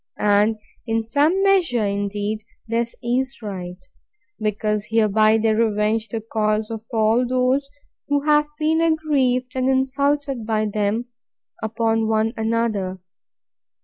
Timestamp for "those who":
7.27-8.21